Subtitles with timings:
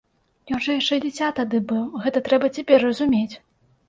[0.55, 3.35] Ён жа яшчэ дзіця тады быў, гэта трэба цяпер разумець.